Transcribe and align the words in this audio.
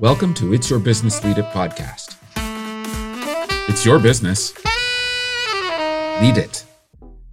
Welcome 0.00 0.32
to 0.36 0.54
It's 0.54 0.70
Your 0.70 0.78
Business 0.78 1.22
Lead 1.22 1.36
It 1.36 1.44
podcast. 1.52 2.16
It's 3.68 3.84
your 3.84 3.98
business. 3.98 4.54
Lead 6.22 6.38
it. 6.38 6.64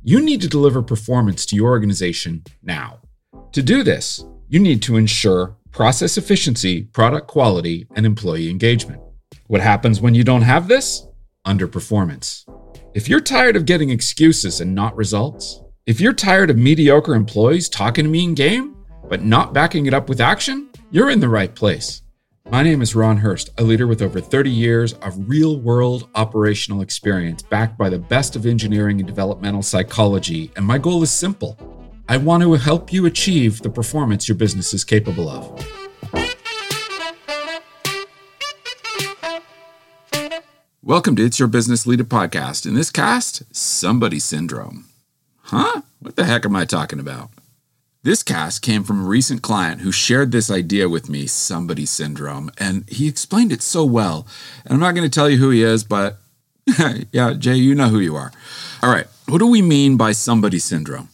You 0.04 0.20
need 0.20 0.41
to 0.41 0.50
deliver 0.50 0.82
performance 0.82 1.45
to 1.45 1.55
your 1.55 1.70
organization 1.70 2.43
now. 2.61 3.00
To 3.54 3.64
do 3.64 3.84
this, 3.84 4.21
you 4.50 4.59
need 4.59 4.82
to 4.82 4.98
ensure 4.98 5.55
process 5.71 6.18
efficiency, 6.18 6.84
product 6.84 7.30
quality, 7.30 7.88
and 7.95 8.05
employee 8.05 8.50
engagement. 8.50 9.02
What 9.45 9.61
happens 9.61 10.02
when 10.02 10.13
you 10.13 10.25
don't 10.25 10.41
have 10.41 10.68
this? 10.68 11.07
Underperformance. 11.45 12.43
If 12.93 13.07
you're 13.07 13.21
tired 13.21 13.55
of 13.55 13.65
getting 13.65 13.91
excuses 13.91 14.59
and 14.59 14.75
not 14.75 14.93
results, 14.97 15.61
if 15.86 16.02
you're 16.02 16.11
tired 16.11 16.49
of 16.49 16.57
mediocre 16.57 17.15
employees 17.15 17.70
talking 17.70 18.04
to 18.04 18.11
me 18.11 18.25
in 18.25 18.36
game, 18.36 18.75
but 19.07 19.23
not 19.23 19.54
backing 19.54 19.86
it 19.86 19.93
up 19.93 20.09
with 20.09 20.20
action, 20.20 20.70
you're 20.91 21.09
in 21.09 21.21
the 21.21 21.29
right 21.29 21.55
place. 21.55 22.02
My 22.50 22.64
name 22.64 22.82
is 22.82 22.96
Ron 22.96 23.18
Hurst, 23.18 23.50
a 23.57 23.64
leader 23.64 23.87
with 23.87 24.01
over 24.01 24.21
30 24.21 24.50
years 24.50 24.93
of 24.93 25.29
real 25.29 25.60
world 25.60 26.07
operational 26.15 26.79
experience 26.79 27.42
backed 27.42 27.78
by 27.78 27.89
the 27.89 28.00
best 28.00 28.37
of 28.37 28.46
engineering 28.46 29.01
and 29.01 29.06
developmental 29.06 29.61
psychology. 29.61 30.50
And 30.56 30.65
my 30.65 30.78
goal 30.78 31.04
is 31.04 31.11
simple 31.11 31.57
I 32.08 32.16
want 32.16 32.44
to 32.44 32.53
help 32.53 32.94
you 32.94 33.06
achieve 33.06 33.61
the 33.61 33.70
performance 33.70 34.30
your 34.30 34.38
business 34.38 34.73
is 34.73 34.86
capable 34.86 35.28
of. 35.28 35.67
Welcome 40.81 41.17
to 41.17 41.25
It's 41.25 41.39
Your 41.39 41.50
Business 41.50 41.86
Lead 41.86 42.00
It 42.00 42.08
podcast. 42.08 42.66
In 42.66 42.75
this 42.75 42.92
cast, 42.92 43.44
somebody 43.53 44.20
syndrome. 44.20 44.86
Huh? 45.42 45.81
What 46.00 46.16
the 46.16 46.23
heck 46.23 46.45
am 46.45 46.56
I 46.56 46.64
talking 46.64 47.02
about? 47.02 47.30
This 48.08 48.23
cast 48.23 48.61
came 48.61 48.86
from 48.86 49.02
a 49.02 49.06
recent 49.06 49.42
client 49.42 49.81
who 49.81 49.92
shared 49.92 50.31
this 50.31 50.50
idea 50.50 50.88
with 50.88 51.09
me, 51.09 51.28
somebody 51.28 51.86
syndrome, 51.86 52.50
and 52.58 52.86
he 52.88 53.06
explained 53.06 53.52
it 53.52 53.61
so 53.61 53.84
well. 53.84 54.25
And 54.64 54.73
I'm 54.73 54.80
not 54.80 54.95
going 54.95 55.04
to 55.04 55.14
tell 55.14 55.30
you 55.30 55.36
who 55.36 55.50
he 55.50 55.62
is, 55.62 55.84
but 55.84 56.18
yeah, 57.12 57.34
Jay, 57.34 57.56
you 57.56 57.76
know 57.76 57.90
who 57.90 58.00
you 58.00 58.16
are. 58.16 58.31
All 58.81 58.90
right, 58.94 59.08
what 59.28 59.40
do 59.40 59.48
we 59.48 59.62
mean 59.62 59.98
by 59.98 60.14
somebody 60.14 60.58
syndrome? 60.58 61.09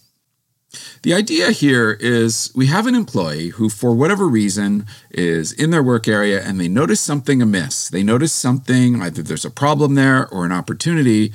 The 1.01 1.15
idea 1.15 1.49
here 1.49 1.97
is 1.99 2.51
we 2.55 2.67
have 2.67 2.85
an 2.85 2.93
employee 2.93 3.47
who, 3.47 3.69
for 3.69 3.95
whatever 3.95 4.27
reason, 4.27 4.85
is 5.09 5.51
in 5.51 5.71
their 5.71 5.81
work 5.81 6.07
area 6.07 6.43
and 6.43 6.59
they 6.59 6.67
notice 6.67 7.01
something 7.01 7.41
amiss. 7.41 7.89
They 7.89 8.03
notice 8.03 8.33
something, 8.33 9.01
either 9.01 9.23
there's 9.23 9.45
a 9.45 9.49
problem 9.49 9.95
there 9.95 10.27
or 10.27 10.45
an 10.45 10.51
opportunity, 10.51 11.33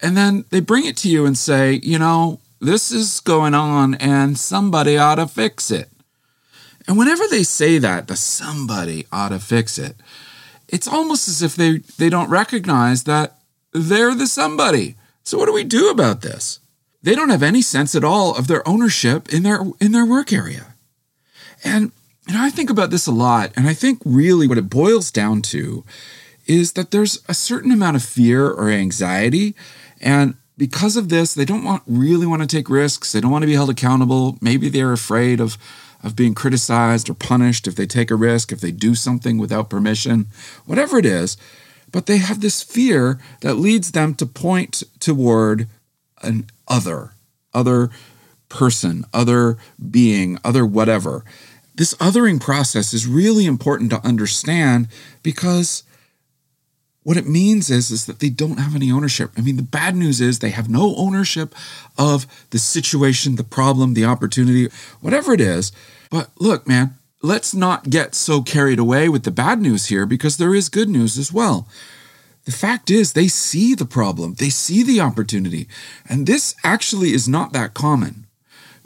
and 0.00 0.16
then 0.16 0.44
they 0.50 0.60
bring 0.60 0.86
it 0.86 0.96
to 0.98 1.10
you 1.10 1.26
and 1.26 1.36
say, 1.36 1.80
you 1.82 1.98
know, 1.98 2.38
this 2.60 2.90
is 2.90 3.20
going 3.20 3.54
on 3.54 3.94
and 3.96 4.38
somebody 4.38 4.96
ought 4.96 5.16
to 5.16 5.26
fix 5.26 5.70
it. 5.70 5.88
And 6.86 6.98
whenever 6.98 7.26
they 7.26 7.42
say 7.42 7.78
that, 7.78 8.08
the 8.08 8.16
somebody 8.16 9.06
ought 9.10 9.30
to 9.30 9.38
fix 9.38 9.78
it, 9.78 9.96
it's 10.68 10.88
almost 10.88 11.28
as 11.28 11.42
if 11.42 11.56
they, 11.56 11.78
they 11.98 12.10
don't 12.10 12.30
recognize 12.30 13.04
that 13.04 13.38
they're 13.72 14.14
the 14.14 14.26
somebody. 14.26 14.96
So 15.22 15.38
what 15.38 15.46
do 15.46 15.52
we 15.52 15.64
do 15.64 15.90
about 15.90 16.20
this? 16.20 16.60
They 17.02 17.14
don't 17.14 17.30
have 17.30 17.42
any 17.42 17.62
sense 17.62 17.94
at 17.94 18.04
all 18.04 18.34
of 18.34 18.46
their 18.46 18.66
ownership 18.66 19.32
in 19.32 19.42
their 19.42 19.60
in 19.78 19.92
their 19.92 20.06
work 20.06 20.32
area. 20.32 20.74
And 21.62 21.92
know, 22.32 22.42
I 22.42 22.50
think 22.50 22.70
about 22.70 22.90
this 22.90 23.06
a 23.06 23.12
lot, 23.12 23.52
and 23.56 23.66
I 23.66 23.74
think 23.74 24.00
really 24.04 24.48
what 24.48 24.58
it 24.58 24.70
boils 24.70 25.10
down 25.10 25.42
to 25.42 25.84
is 26.46 26.72
that 26.72 26.90
there's 26.90 27.22
a 27.28 27.34
certain 27.34 27.70
amount 27.70 27.96
of 27.96 28.04
fear 28.04 28.48
or 28.48 28.70
anxiety, 28.70 29.54
and 30.00 30.34
because 30.56 30.96
of 30.96 31.08
this, 31.08 31.34
they 31.34 31.44
don't 31.44 31.64
want 31.64 31.82
really 31.86 32.26
want 32.26 32.42
to 32.42 32.48
take 32.48 32.70
risks. 32.70 33.12
They 33.12 33.20
don't 33.20 33.30
want 33.30 33.42
to 33.42 33.48
be 33.48 33.54
held 33.54 33.70
accountable. 33.70 34.38
Maybe 34.40 34.68
they're 34.68 34.92
afraid 34.92 35.40
of 35.40 35.58
of 36.04 36.14
being 36.14 36.34
criticized 36.34 37.08
or 37.08 37.14
punished 37.14 37.66
if 37.66 37.76
they 37.76 37.86
take 37.86 38.10
a 38.10 38.14
risk, 38.14 38.52
if 38.52 38.60
they 38.60 38.70
do 38.70 38.94
something 38.94 39.38
without 39.38 39.70
permission, 39.70 40.26
whatever 40.66 40.98
it 40.98 41.06
is. 41.06 41.38
But 41.90 42.04
they 42.06 42.18
have 42.18 42.40
this 42.42 42.62
fear 42.62 43.18
that 43.40 43.54
leads 43.54 43.92
them 43.92 44.14
to 44.16 44.26
point 44.26 44.82
toward 45.00 45.66
an 46.22 46.46
other, 46.68 47.12
other 47.54 47.90
person, 48.50 49.04
other 49.14 49.56
being, 49.90 50.38
other 50.44 50.66
whatever. 50.66 51.24
This 51.74 51.94
othering 51.94 52.40
process 52.40 52.92
is 52.92 53.06
really 53.06 53.46
important 53.46 53.90
to 53.90 54.06
understand 54.06 54.88
because 55.22 55.84
what 57.04 57.18
it 57.18 57.28
means 57.28 57.70
is, 57.70 57.90
is 57.90 58.06
that 58.06 58.18
they 58.18 58.30
don't 58.30 58.58
have 58.58 58.74
any 58.74 58.90
ownership. 58.90 59.30
I 59.36 59.42
mean, 59.42 59.56
the 59.56 59.62
bad 59.62 59.94
news 59.94 60.20
is 60.20 60.38
they 60.38 60.50
have 60.50 60.68
no 60.68 60.96
ownership 60.96 61.54
of 61.96 62.26
the 62.50 62.58
situation, 62.58 63.36
the 63.36 63.44
problem, 63.44 63.94
the 63.94 64.06
opportunity, 64.06 64.68
whatever 65.00 65.32
it 65.32 65.40
is. 65.40 65.70
But 66.10 66.30
look, 66.38 66.66
man, 66.66 66.96
let's 67.22 67.54
not 67.54 67.90
get 67.90 68.14
so 68.14 68.42
carried 68.42 68.78
away 68.78 69.08
with 69.08 69.24
the 69.24 69.30
bad 69.30 69.60
news 69.60 69.86
here 69.86 70.06
because 70.06 70.38
there 70.38 70.54
is 70.54 70.68
good 70.68 70.88
news 70.88 71.18
as 71.18 71.32
well. 71.32 71.68
The 72.46 72.52
fact 72.52 72.90
is, 72.90 73.12
they 73.12 73.28
see 73.28 73.74
the 73.74 73.86
problem, 73.86 74.34
they 74.34 74.50
see 74.50 74.82
the 74.82 75.00
opportunity. 75.00 75.68
And 76.08 76.26
this 76.26 76.54
actually 76.64 77.12
is 77.12 77.28
not 77.28 77.52
that 77.52 77.74
common 77.74 78.26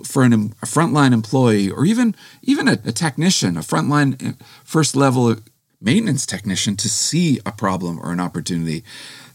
for 0.04 0.22
an, 0.22 0.32
a 0.32 0.66
frontline 0.66 1.12
employee 1.12 1.70
or 1.70 1.84
even, 1.84 2.14
even 2.42 2.68
a, 2.68 2.78
a 2.84 2.92
technician, 2.92 3.56
a 3.56 3.60
frontline 3.60 4.28
uh, 4.28 4.32
first 4.64 4.94
level 4.94 5.36
maintenance 5.80 6.26
technician 6.26 6.76
to 6.76 6.88
see 6.88 7.40
a 7.46 7.52
problem 7.52 7.98
or 8.00 8.12
an 8.12 8.20
opportunity. 8.20 8.84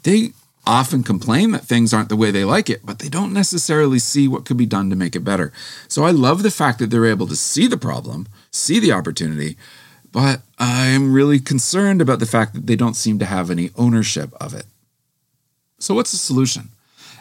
They 0.04 0.32
often 0.66 1.04
complain 1.04 1.52
that 1.52 1.66
things 1.66 1.94
aren't 1.94 2.10
the 2.10 2.16
way 2.16 2.32
they 2.32 2.46
like 2.46 2.70
it, 2.70 2.86
but 2.86 3.00
they 3.00 3.10
don't 3.10 3.34
necessarily 3.34 4.00
see 4.00 4.28
what 4.28 4.46
could 4.46 4.58
be 4.58 4.66
done 4.66 4.90
to 4.90 4.96
make 4.96 5.16
it 5.16 5.24
better. 5.24 5.52
So 5.88 6.04
I 6.04 6.12
love 6.12 6.44
the 6.44 6.52
fact 6.52 6.80
that 6.80 6.90
they're 6.90 7.06
able 7.06 7.28
to 7.28 7.36
see 7.36 7.68
the 7.68 7.78
problem, 7.78 8.28
see 8.52 8.80
the 8.80 8.92
opportunity, 8.92 9.58
but 10.12 10.42
I'm 10.60 11.12
really 11.12 11.40
concerned 11.40 12.02
about 12.02 12.20
the 12.20 12.26
fact 12.26 12.54
that 12.54 12.68
they 12.68 12.76
don't 12.76 12.96
seem 12.96 13.20
to 13.20 13.26
have 13.26 13.50
any 13.50 13.72
ownership 13.76 14.32
of 14.40 14.54
it. 14.54 14.66
So, 15.80 15.96
what's 15.96 16.12
the 16.12 16.18
solution? 16.18 16.70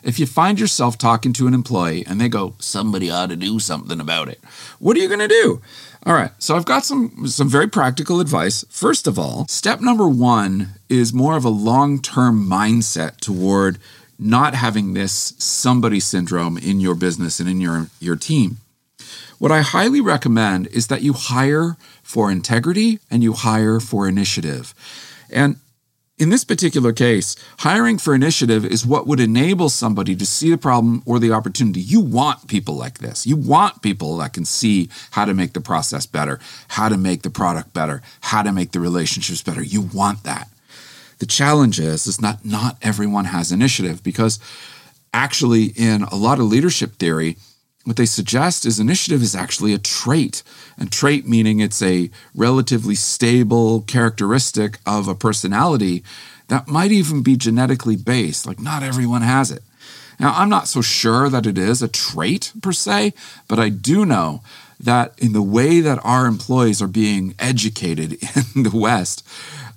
If 0.02 0.18
you 0.18 0.26
find 0.26 0.58
yourself 0.58 0.98
talking 0.98 1.32
to 1.34 1.46
an 1.46 1.54
employee 1.54 2.04
and 2.06 2.20
they 2.20 2.28
go, 2.28 2.54
somebody 2.58 3.10
ought 3.10 3.30
to 3.30 3.36
do 3.36 3.58
something 3.58 4.00
about 4.00 4.28
it, 4.28 4.40
what 4.78 4.96
are 4.96 5.00
you 5.00 5.08
going 5.08 5.20
to 5.20 5.28
do? 5.28 5.62
All 6.04 6.14
right, 6.14 6.32
so 6.38 6.56
I've 6.56 6.64
got 6.64 6.84
some 6.84 7.28
some 7.28 7.48
very 7.48 7.68
practical 7.68 8.20
advice. 8.20 8.64
First 8.68 9.06
of 9.06 9.18
all, 9.18 9.46
step 9.48 9.80
number 9.80 10.08
1 10.08 10.68
is 10.88 11.12
more 11.12 11.36
of 11.36 11.44
a 11.44 11.48
long-term 11.48 12.44
mindset 12.44 13.18
toward 13.18 13.78
not 14.18 14.54
having 14.54 14.94
this 14.94 15.34
somebody 15.38 16.00
syndrome 16.00 16.58
in 16.58 16.80
your 16.80 16.96
business 16.96 17.38
and 17.38 17.48
in 17.48 17.60
your 17.60 17.88
your 18.00 18.16
team. 18.16 18.58
What 19.38 19.52
I 19.52 19.62
highly 19.62 20.00
recommend 20.00 20.66
is 20.68 20.86
that 20.86 21.02
you 21.02 21.12
hire 21.12 21.76
for 22.02 22.30
integrity 22.30 22.98
and 23.10 23.22
you 23.22 23.32
hire 23.32 23.80
for 23.80 24.08
initiative. 24.08 24.74
And 25.30 25.56
in 26.18 26.28
this 26.28 26.44
particular 26.44 26.92
case, 26.92 27.36
hiring 27.60 27.98
for 27.98 28.14
initiative 28.14 28.64
is 28.64 28.86
what 28.86 29.06
would 29.06 29.18
enable 29.18 29.68
somebody 29.68 30.14
to 30.14 30.26
see 30.26 30.50
the 30.50 30.58
problem 30.58 31.02
or 31.06 31.18
the 31.18 31.32
opportunity. 31.32 31.80
You 31.80 32.00
want 32.00 32.48
people 32.48 32.74
like 32.74 32.98
this. 32.98 33.26
You 33.26 33.36
want 33.36 33.82
people 33.82 34.18
that 34.18 34.32
can 34.32 34.44
see 34.44 34.88
how 35.12 35.24
to 35.24 35.34
make 35.34 35.54
the 35.54 35.60
process 35.60 36.06
better, 36.06 36.38
how 36.68 36.88
to 36.88 36.96
make 36.96 37.22
the 37.22 37.30
product 37.30 37.72
better, 37.72 38.02
how 38.20 38.42
to 38.42 38.52
make 38.52 38.72
the 38.72 38.80
relationships 38.80 39.42
better. 39.42 39.62
You 39.62 39.80
want 39.80 40.22
that. 40.24 40.48
The 41.18 41.26
challenge 41.26 41.80
is, 41.80 42.06
is 42.06 42.20
not 42.20 42.44
not 42.44 42.76
everyone 42.82 43.26
has 43.26 43.50
initiative 43.50 44.02
because 44.02 44.38
actually 45.14 45.66
in 45.76 46.02
a 46.02 46.16
lot 46.16 46.40
of 46.40 46.46
leadership 46.46 46.96
theory, 46.96 47.36
what 47.84 47.96
they 47.96 48.06
suggest 48.06 48.64
is 48.64 48.78
initiative 48.78 49.22
is 49.22 49.34
actually 49.34 49.74
a 49.74 49.78
trait. 49.78 50.42
And 50.78 50.90
trait 50.92 51.26
meaning 51.26 51.60
it's 51.60 51.82
a 51.82 52.10
relatively 52.34 52.94
stable 52.94 53.82
characteristic 53.82 54.78
of 54.86 55.08
a 55.08 55.14
personality 55.14 56.04
that 56.48 56.68
might 56.68 56.92
even 56.92 57.22
be 57.22 57.36
genetically 57.36 57.96
based. 57.96 58.46
Like, 58.46 58.60
not 58.60 58.82
everyone 58.82 59.22
has 59.22 59.50
it. 59.50 59.62
Now, 60.20 60.34
I'm 60.36 60.48
not 60.48 60.68
so 60.68 60.80
sure 60.80 61.28
that 61.28 61.46
it 61.46 61.58
is 61.58 61.82
a 61.82 61.88
trait 61.88 62.52
per 62.62 62.72
se, 62.72 63.14
but 63.48 63.58
I 63.58 63.70
do 63.70 64.04
know 64.06 64.42
that 64.78 65.14
in 65.18 65.32
the 65.32 65.42
way 65.42 65.80
that 65.80 66.04
our 66.04 66.26
employees 66.26 66.82
are 66.82 66.88
being 66.88 67.34
educated 67.38 68.12
in 68.54 68.62
the 68.62 68.76
West, 68.76 69.26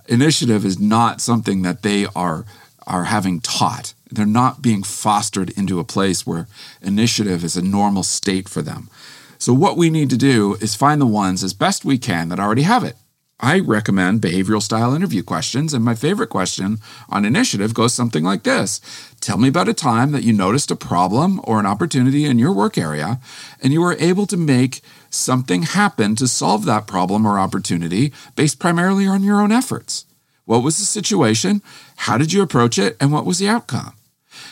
initiative 0.08 0.66
is 0.66 0.80
not 0.80 1.22
something 1.22 1.62
that 1.64 1.82
they 1.82 2.06
are, 2.16 2.46
are 2.86 3.06
having 3.06 3.40
taught. 3.40 3.94
They're 4.16 4.26
not 4.26 4.62
being 4.62 4.84
fostered 4.84 5.50
into 5.52 5.80
a 5.80 5.84
place 5.84 6.26
where 6.26 6.48
initiative 6.82 7.44
is 7.44 7.56
a 7.56 7.62
normal 7.62 8.04
state 8.04 8.50
for 8.50 8.62
them. 8.62 8.90
So, 9.38 9.54
what 9.54 9.78
we 9.78 9.90
need 9.90 10.10
to 10.10 10.18
do 10.18 10.56
is 10.62 10.76
find 10.76 11.00
the 11.00 11.06
ones 11.06 11.44
as 11.44 11.54
best 11.54 11.86
we 11.86 11.98
can 11.98 12.30
that 12.30 12.40
already 12.40 12.64
have 12.64 12.84
it. 12.84 12.96
I 13.40 13.60
recommend 13.60 14.22
behavioral 14.22 14.62
style 14.62 14.96
interview 14.96 15.22
questions, 15.22 15.74
and 15.74 15.84
my 15.84 15.94
favorite 15.94 16.30
question 16.30 16.78
on 17.10 17.26
initiative 17.26 17.74
goes 17.74 17.94
something 17.94 18.24
like 18.24 18.44
this 18.44 18.80
Tell 19.20 19.38
me 19.38 19.50
about 19.50 19.68
a 19.68 19.74
time 19.74 20.14
that 20.14 20.24
you 20.24 20.32
noticed 20.32 20.72
a 20.72 20.76
problem 20.76 21.42
or 21.44 21.60
an 21.60 21.66
opportunity 21.66 22.24
in 22.24 22.40
your 22.40 22.54
work 22.54 22.78
area, 22.78 23.20
and 23.62 23.74
you 23.74 23.82
were 23.82 23.98
able 24.00 24.26
to 24.28 24.38
make 24.38 24.82
something 25.10 25.64
happen 25.64 26.16
to 26.16 26.30
solve 26.30 26.64
that 26.66 26.88
problem 26.88 27.26
or 27.26 27.38
opportunity 27.38 28.14
based 28.36 28.60
primarily 28.60 29.06
on 29.06 29.24
your 29.24 29.42
own 29.42 29.52
efforts. 29.52 30.06
What 30.46 30.64
was 30.64 30.78
the 30.78 30.86
situation? 30.86 31.62
How 31.98 32.18
did 32.18 32.32
you 32.32 32.42
approach 32.42 32.78
it? 32.78 32.96
And 33.02 33.12
what 33.12 33.26
was 33.26 33.40
the 33.40 33.50
outcome? 33.50 33.94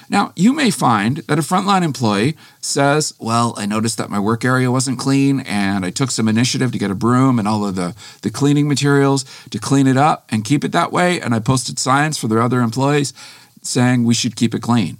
Now, 0.09 0.33
you 0.35 0.53
may 0.53 0.69
find 0.69 1.17
that 1.17 1.39
a 1.39 1.41
frontline 1.41 1.83
employee 1.83 2.35
says, 2.61 3.13
Well, 3.19 3.53
I 3.57 3.65
noticed 3.65 3.97
that 3.97 4.09
my 4.09 4.19
work 4.19 4.45
area 4.45 4.71
wasn't 4.71 4.99
clean, 4.99 5.41
and 5.41 5.85
I 5.85 5.89
took 5.89 6.11
some 6.11 6.27
initiative 6.27 6.71
to 6.71 6.77
get 6.77 6.91
a 6.91 6.95
broom 6.95 7.39
and 7.39 7.47
all 7.47 7.65
of 7.65 7.75
the, 7.75 7.95
the 8.21 8.29
cleaning 8.29 8.67
materials 8.67 9.23
to 9.49 9.59
clean 9.59 9.87
it 9.87 9.97
up 9.97 10.25
and 10.29 10.43
keep 10.43 10.63
it 10.63 10.71
that 10.71 10.91
way. 10.91 11.19
And 11.19 11.33
I 11.33 11.39
posted 11.39 11.79
signs 11.79 12.17
for 12.17 12.27
their 12.27 12.41
other 12.41 12.61
employees 12.61 13.13
saying 13.61 14.03
we 14.03 14.13
should 14.13 14.35
keep 14.35 14.53
it 14.53 14.61
clean. 14.61 14.97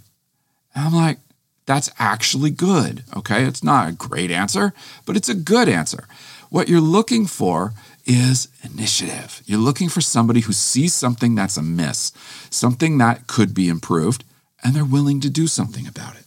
And 0.74 0.86
I'm 0.86 0.94
like, 0.94 1.20
That's 1.66 1.90
actually 2.00 2.52
good. 2.52 3.04
Okay. 3.16 3.44
It's 3.46 3.64
not 3.64 3.90
a 3.90 3.94
great 3.94 4.32
answer, 4.32 4.74
but 5.06 5.16
it's 5.16 5.30
a 5.30 5.36
good 5.36 5.70
answer. 5.70 6.06
What 6.50 6.70
you're 6.70 6.82
looking 6.82 7.26
for 7.26 7.74
is 8.06 8.48
initiative. 8.64 9.42
You're 9.46 9.60
looking 9.60 9.90
for 9.90 10.02
somebody 10.02 10.42
who 10.42 10.54
sees 10.54 10.94
something 10.94 11.36
that's 11.36 11.58
amiss, 11.58 12.12
something 12.50 12.98
that 12.98 13.28
could 13.28 13.54
be 13.54 13.70
improved, 13.70 14.24
and 14.64 14.76
they're 14.76 14.86
willing 14.86 15.20
to 15.22 15.30
do 15.30 15.48
something 15.48 15.88
about 15.88 16.16
it. 16.16 16.26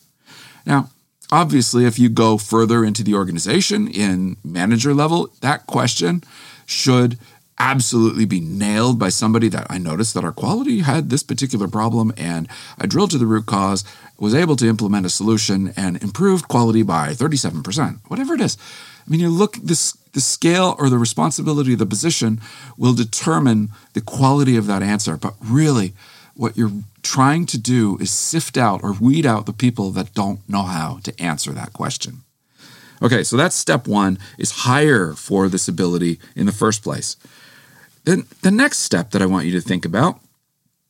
Now, 0.65 0.91
obviously, 1.31 1.85
if 1.85 1.99
you 1.99 2.09
go 2.09 2.39
further 2.39 2.85
into 2.85 3.03
the 3.03 3.15
organization 3.15 3.89
in 3.89 4.37
manager 4.45 4.95
level, 4.95 5.31
that 5.41 5.67
question 5.67 6.23
should 6.67 7.19
absolutely 7.59 8.27
be 8.27 8.41
nailed 8.41 8.99
by 8.99 9.09
somebody 9.09 9.49
that 9.49 9.67
I 9.71 9.79
noticed 9.79 10.13
that 10.15 10.25
our 10.25 10.33
quality 10.33 10.81
had 10.81 11.09
this 11.09 11.23
particular 11.23 11.69
problem 11.69 12.13
and 12.17 12.49
I 12.79 12.87
drilled 12.87 13.13
to 13.13 13.19
the 13.19 13.27
root 13.27 13.47
cause, 13.47 13.85
was 14.19 14.35
able 14.35 14.57
to 14.57 14.69
implement 14.69 15.07
a 15.07 15.11
solution 15.11 15.73
and 15.77 16.03
improved 16.03 16.49
quality 16.49 16.83
by 16.83 17.11
37%, 17.11 18.01
whatever 18.09 18.35
it 18.35 18.41
is. 18.41 18.59
I 19.07 19.11
mean, 19.11 19.21
you 19.21 19.31
look 19.31 19.55
this 19.57 19.97
the 20.13 20.21
scale 20.21 20.75
or 20.79 20.89
the 20.89 20.99
responsibility 20.99 21.75
of 21.75 21.79
the 21.79 21.87
position 21.87 22.41
will 22.79 22.95
determine 22.95 23.69
the 23.93 24.01
quality 24.01 24.57
of 24.57 24.67
that 24.67 24.83
answer. 24.83 25.17
But 25.17 25.35
really, 25.43 25.93
what 26.37 26.57
you're 26.57 26.83
trying 27.03 27.47
to 27.47 27.59
do 27.59 27.97
is 27.99 28.11
sift 28.11 28.57
out 28.57 28.83
or 28.83 28.93
weed 28.93 29.27
out 29.27 29.47
the 29.47 29.53
people 29.53 29.91
that 29.93 30.15
don't 30.15 30.47
know 30.49 30.63
how 30.63 30.99
to 31.03 31.21
answer 31.21 31.53
that 31.53 31.73
question. 31.73 32.23
Okay, 33.03 33.23
so 33.23 33.37
that's 33.37 33.55
step 33.55 33.87
one 33.87 34.19
is 34.39 34.63
hire 34.63 35.13
for 35.13 35.49
this 35.49 35.69
ability 35.69 36.19
in 36.35 36.47
the 36.47 36.53
first 36.53 36.83
place. 36.83 37.17
Then 38.05 38.27
the 38.43 38.51
next 38.51 38.79
step 38.79 39.11
that 39.11 39.23
I 39.23 39.27
want 39.27 39.47
you 39.47 39.53
to 39.53 39.61
think 39.61 39.85
about 39.85 40.21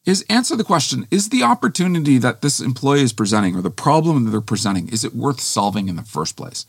is 0.05 0.25
answer 0.31 0.55
the 0.55 0.65
question 0.65 1.07
is 1.11 1.29
the 1.29 1.43
opportunity 1.43 2.19
that 2.19 2.41
this 2.41 2.61
employee 2.61 3.03
is 3.03 3.13
presenting 3.13 3.57
or 3.57 3.63
the 3.63 3.71
problem 3.71 4.25
that 4.25 4.31
they're 4.31 4.41
presenting 4.41 4.89
is 4.89 5.05
it 5.05 5.15
worth 5.15 5.41
solving 5.41 5.89
in 5.89 5.97
the 5.97 6.03
first 6.03 6.37
place 6.37 6.65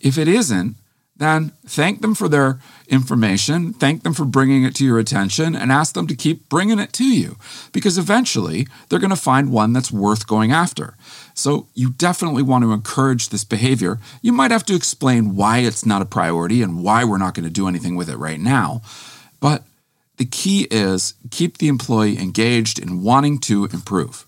if 0.00 0.18
it 0.18 0.28
isn't 0.28 0.74
then 1.22 1.52
thank 1.66 2.00
them 2.00 2.14
for 2.14 2.28
their 2.28 2.58
information, 2.88 3.72
thank 3.72 4.02
them 4.02 4.12
for 4.12 4.24
bringing 4.24 4.64
it 4.64 4.74
to 4.76 4.84
your 4.84 4.98
attention, 4.98 5.54
and 5.54 5.70
ask 5.70 5.94
them 5.94 6.06
to 6.06 6.14
keep 6.14 6.48
bringing 6.48 6.78
it 6.78 6.92
to 6.94 7.04
you 7.04 7.36
because 7.72 7.98
eventually 7.98 8.66
they're 8.88 8.98
going 8.98 9.10
to 9.10 9.16
find 9.16 9.52
one 9.52 9.72
that's 9.72 9.92
worth 9.92 10.26
going 10.26 10.52
after. 10.52 10.94
So, 11.34 11.68
you 11.74 11.90
definitely 11.90 12.42
want 12.42 12.64
to 12.64 12.72
encourage 12.72 13.28
this 13.30 13.44
behavior. 13.44 13.98
You 14.20 14.32
might 14.32 14.50
have 14.50 14.66
to 14.66 14.74
explain 14.74 15.34
why 15.34 15.58
it's 15.58 15.86
not 15.86 16.02
a 16.02 16.06
priority 16.06 16.62
and 16.62 16.82
why 16.82 17.04
we're 17.04 17.18
not 17.18 17.34
going 17.34 17.44
to 17.44 17.50
do 17.50 17.68
anything 17.68 17.96
with 17.96 18.10
it 18.10 18.16
right 18.16 18.40
now. 18.40 18.82
But 19.40 19.64
the 20.18 20.26
key 20.26 20.68
is 20.70 21.14
keep 21.30 21.58
the 21.58 21.68
employee 21.68 22.18
engaged 22.18 22.78
in 22.78 23.02
wanting 23.02 23.38
to 23.40 23.64
improve 23.66 24.26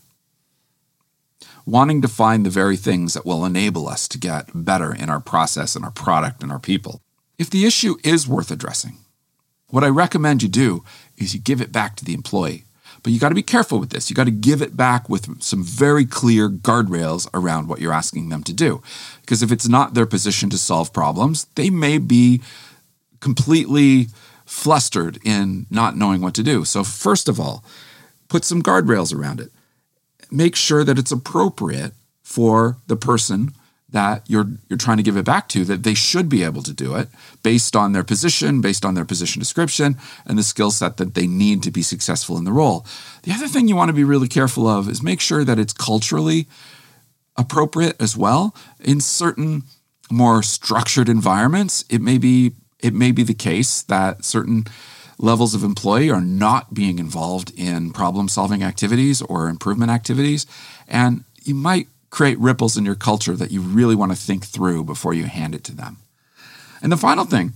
wanting 1.67 2.03
to 2.03 2.09
find 2.09 2.45
the 2.45 2.51
very 2.51 2.77
things 2.77 3.15
that 3.15 3.27
will 3.27 3.45
enable 3.45 3.89
us 3.89 4.07
to 4.09 4.19
get 4.19 4.51
better 4.55 4.95
in 4.95 5.09
our 5.09 5.21
process 5.21 5.75
and 5.75 5.85
our 5.85 5.91
product 5.91 6.43
and 6.43 6.53
our 6.53 6.59
people. 6.59 7.01
If 7.39 7.51
the 7.51 7.65
issue 7.65 7.97
is 8.05 8.29
worth 8.29 8.51
addressing, 8.51 8.99
what 9.69 9.85
I 9.85 9.89
recommend 9.89 10.43
you 10.43 10.49
do 10.49 10.85
is 11.17 11.35
you 11.35 11.41
give 11.41 11.61
it 11.61 11.73
back 11.73 11.97
to 11.97 12.05
the 12.05 12.15
employee. 12.15 12.65
But 13.03 13.13
you 13.13 13.19
got 13.19 13.29
to 13.29 13.35
be 13.35 13.43
careful 13.43 13.79
with 13.79 13.91
this. 13.91 14.09
You 14.09 14.17
got 14.17 14.25
to 14.25 14.31
give 14.31 14.63
it 14.63 14.77
back 14.77 15.11
with 15.11 15.43
some 15.43 15.63
very 15.63 16.07
clear 16.07 16.49
guardrails 16.49 17.29
around 17.35 17.69
what 17.69 17.81
you're 17.81 17.93
asking 17.93 18.31
them 18.31 18.43
to 18.45 18.53
do. 18.53 18.83
Because 19.21 19.43
if 19.43 19.53
it's 19.53 19.69
not 19.69 19.93
their 19.93 20.07
position 20.07 20.49
to 20.51 20.59
solve 20.59 20.93
problems, 20.93 21.47
they 21.55 21.69
may 21.69 21.99
be 21.99 22.41
completely 23.21 24.07
flustered 24.47 25.19
in 25.25 25.67
not 25.71 25.97
knowing 25.97 26.23
what 26.23 26.35
to 26.35 26.43
do. 26.43 26.65
So, 26.65 26.83
first 26.83 27.29
of 27.29 27.39
all, 27.39 27.63
put 28.29 28.45
some 28.45 28.63
guardrails 28.63 29.15
around 29.15 29.41
it 29.41 29.51
make 30.35 30.57
sure 30.57 30.85
that 30.85 30.99
it's 30.99 31.13
appropriate 31.13 31.93
for 32.23 32.79
the 32.89 32.97
person 32.97 33.53
that 33.91 34.29
you're 34.29 34.49
you're 34.69 34.77
trying 34.77 34.97
to 34.97 35.05
give 35.05 35.17
it 35.17 35.25
back 35.25 35.49
to 35.49 35.65
that 35.65 35.85
they 35.85 35.95
should 35.95 36.29
be 36.29 36.43
able 36.43 36.63
to 36.63 36.73
do 36.73 36.97
it 36.97 37.09
based 37.45 37.77
on 37.77 37.93
their 37.93 38.03
position 38.03 38.61
based 38.61 38.85
on 38.85 38.95
their 38.95 39.05
position 39.05 39.39
description 39.39 39.97
and 40.27 40.37
the 40.37 40.43
skill 40.43 40.73
set 40.73 40.97
that 40.97 41.15
they 41.15 41.29
need 41.29 41.63
to 41.63 41.71
be 41.71 41.83
successful 41.83 42.37
in 42.37 42.45
the 42.45 42.53
role. 42.53 42.85
The 43.23 43.33
other 43.33 43.47
thing 43.47 43.69
you 43.69 43.77
want 43.77 43.91
to 43.91 43.95
be 43.95 44.03
really 44.03 44.27
careful 44.27 44.67
of 44.67 44.89
is 44.89 45.01
make 45.01 45.21
sure 45.21 45.45
that 45.45 45.61
it's 45.61 45.73
culturally 45.73 46.49
appropriate 47.37 47.95
as 48.01 48.17
well. 48.17 48.55
In 48.81 49.01
certain 49.01 49.63
more 50.11 50.43
structured 50.43 51.09
environments 51.09 51.85
it 51.89 52.01
may 52.01 52.19
be 52.19 52.53
it 52.81 52.95
may 52.95 53.13
be 53.13 53.23
the 53.23 53.35
case 53.35 53.83
that 53.83 54.25
certain 54.25 54.65
levels 55.19 55.55
of 55.55 55.63
employee 55.63 56.11
are 56.11 56.21
not 56.21 56.75
being 56.75 56.99
involved 56.99 57.53
in 57.59 57.93
problem 57.93 58.29
solving 58.29 58.63
activities 58.63 59.23
or 59.23 59.49
improvement 59.49 59.91
activities. 59.91 60.47
And 60.89 61.25
you 61.45 61.55
might 61.55 61.89
create 62.11 62.39
ripples 62.39 62.77
in 62.77 62.85
your 62.85 62.95
culture 62.95 63.35
that 63.35 63.51
you 63.51 63.61
really 63.61 63.95
want 63.95 64.13
to 64.13 64.19
think 64.19 64.45
through 64.45 64.85
before 64.85 65.15
you 65.15 65.25
hand 65.25 65.55
it 65.55 65.65
to 65.65 65.75
them. 65.75 65.97
And 66.83 66.93
the 66.93 66.97
final 66.97 67.25
thing 67.25 67.55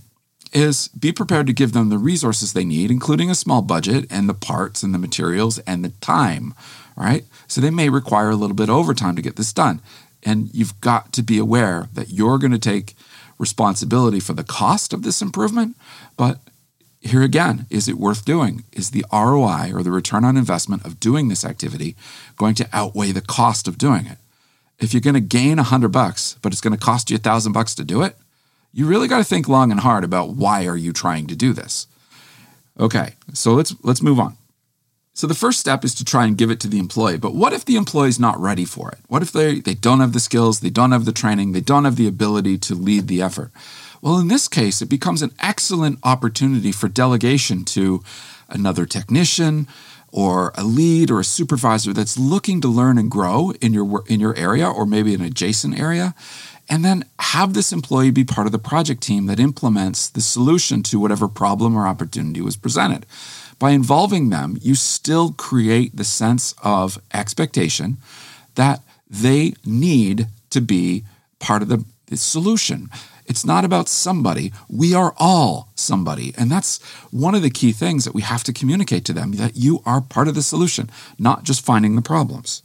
is 0.51 0.87
be 0.89 1.11
prepared 1.11 1.47
to 1.47 1.53
give 1.53 1.73
them 1.73 1.89
the 1.89 1.97
resources 1.97 2.53
they 2.53 2.65
need, 2.65 2.91
including 2.91 3.29
a 3.29 3.35
small 3.35 3.61
budget 3.61 4.05
and 4.09 4.27
the 4.27 4.33
parts 4.33 4.83
and 4.83 4.93
the 4.93 4.99
materials 4.99 5.59
and 5.59 5.85
the 5.85 5.89
time, 6.01 6.53
right? 6.95 7.23
So 7.47 7.61
they 7.61 7.69
may 7.69 7.89
require 7.89 8.29
a 8.29 8.35
little 8.35 8.55
bit 8.55 8.69
of 8.69 8.75
overtime 8.75 9.15
to 9.15 9.21
get 9.21 9.35
this 9.35 9.53
done. 9.53 9.81
And 10.23 10.49
you've 10.53 10.79
got 10.81 11.13
to 11.13 11.23
be 11.23 11.37
aware 11.37 11.87
that 11.93 12.09
you're 12.09 12.37
going 12.37 12.51
to 12.51 12.59
take 12.59 12.95
responsibility 13.37 14.19
for 14.19 14.33
the 14.33 14.43
cost 14.43 14.91
of 14.91 15.03
this 15.03 15.21
improvement, 15.21 15.77
but 16.17 16.39
here 17.01 17.23
again, 17.23 17.65
is 17.69 17.87
it 17.87 17.97
worth 17.97 18.25
doing? 18.25 18.63
Is 18.73 18.91
the 18.91 19.05
ROI 19.11 19.71
or 19.73 19.83
the 19.83 19.91
return 19.91 20.25
on 20.25 20.35
investment 20.35 20.85
of 20.85 20.99
doing 20.99 21.27
this 21.27 21.45
activity 21.45 21.95
going 22.35 22.55
to 22.55 22.69
outweigh 22.73 23.11
the 23.11 23.21
cost 23.21 23.67
of 23.67 23.77
doing 23.77 24.05
it? 24.05 24.17
If 24.79 24.93
you're 24.93 25.01
going 25.01 25.13
to 25.13 25.21
gain 25.21 25.59
a 25.59 25.63
hundred 25.63 25.89
bucks, 25.89 26.37
but 26.41 26.51
it's 26.51 26.61
going 26.61 26.77
to 26.77 26.85
cost 26.85 27.09
you 27.09 27.15
a 27.15 27.19
thousand 27.19 27.53
bucks 27.53 27.75
to 27.75 27.83
do 27.83 28.01
it, 28.01 28.17
you 28.73 28.85
really 28.85 29.07
got 29.07 29.17
to 29.17 29.23
think 29.23 29.47
long 29.47 29.71
and 29.71 29.79
hard 29.79 30.03
about 30.03 30.29
why 30.29 30.67
are 30.67 30.77
you 30.77 30.93
trying 30.93 31.27
to 31.27 31.35
do 31.35 31.53
this. 31.53 31.87
Okay, 32.79 33.15
so 33.33 33.53
let's 33.53 33.75
let's 33.83 34.01
move 34.01 34.19
on. 34.19 34.37
So 35.13 35.27
the 35.27 35.33
first 35.33 35.59
step 35.59 35.83
is 35.83 35.93
to 35.95 36.05
try 36.05 36.25
and 36.25 36.37
give 36.37 36.49
it 36.49 36.61
to 36.61 36.69
the 36.69 36.79
employee. 36.79 37.17
But 37.17 37.35
what 37.35 37.51
if 37.51 37.65
the 37.65 37.75
employee's 37.75 38.21
not 38.21 38.39
ready 38.39 38.63
for 38.63 38.89
it? 38.89 38.99
What 39.09 39.21
if 39.21 39.33
they, 39.33 39.59
they 39.59 39.73
don't 39.73 39.99
have 39.99 40.13
the 40.13 40.19
skills, 40.21 40.61
they 40.61 40.69
don't 40.69 40.93
have 40.93 41.03
the 41.03 41.11
training, 41.11 41.51
they 41.51 41.59
don't 41.59 41.83
have 41.83 41.97
the 41.97 42.07
ability 42.07 42.57
to 42.59 42.73
lead 42.73 43.07
the 43.07 43.21
effort? 43.21 43.51
Well, 44.01 44.17
in 44.19 44.27
this 44.27 44.47
case, 44.47 44.81
it 44.81 44.89
becomes 44.89 45.21
an 45.21 45.33
excellent 45.39 45.99
opportunity 46.03 46.71
for 46.71 46.87
delegation 46.87 47.65
to 47.65 48.01
another 48.47 48.85
technician 48.85 49.67
or 50.11 50.53
a 50.55 50.63
lead 50.63 51.11
or 51.11 51.19
a 51.19 51.23
supervisor 51.23 51.93
that's 51.93 52.17
looking 52.17 52.61
to 52.61 52.67
learn 52.67 52.97
and 52.97 53.11
grow 53.11 53.51
in 53.61 53.73
your 53.73 54.03
in 54.07 54.19
your 54.19 54.35
area 54.35 54.67
or 54.67 54.85
maybe 54.85 55.13
an 55.13 55.21
adjacent 55.21 55.79
area 55.79 56.15
and 56.69 56.85
then 56.85 57.03
have 57.17 57.53
this 57.53 57.71
employee 57.71 58.11
be 58.11 58.23
part 58.23 58.45
of 58.45 58.51
the 58.51 58.59
project 58.59 59.01
team 59.01 59.25
that 59.25 59.39
implements 59.39 60.07
the 60.07 60.21
solution 60.21 60.83
to 60.83 60.99
whatever 60.99 61.27
problem 61.27 61.75
or 61.75 61.87
opportunity 61.87 62.41
was 62.41 62.55
presented. 62.55 63.05
By 63.57 63.71
involving 63.71 64.29
them, 64.29 64.57
you 64.61 64.75
still 64.75 65.33
create 65.33 65.95
the 65.95 66.03
sense 66.03 66.53
of 66.63 67.01
expectation 67.13 67.97
that 68.55 68.81
they 69.09 69.53
need 69.65 70.27
to 70.51 70.61
be 70.61 71.03
part 71.39 71.63
of 71.63 71.67
the, 71.67 71.83
the 72.05 72.17
solution. 72.17 72.89
It's 73.29 73.45
not 73.45 73.63
about 73.63 73.87
somebody. 73.87 74.51
We 74.67 74.95
are 74.95 75.13
all 75.17 75.69
somebody. 75.75 76.33
And 76.35 76.51
that's 76.51 76.81
one 77.11 77.35
of 77.35 77.43
the 77.43 77.51
key 77.51 77.71
things 77.71 78.03
that 78.03 78.15
we 78.15 78.23
have 78.23 78.43
to 78.45 78.53
communicate 78.53 79.05
to 79.05 79.13
them 79.13 79.33
that 79.33 79.55
you 79.55 79.83
are 79.85 80.01
part 80.01 80.27
of 80.27 80.33
the 80.33 80.41
solution, 80.41 80.89
not 81.19 81.43
just 81.43 81.63
finding 81.63 81.95
the 81.95 82.01
problems. 82.01 82.63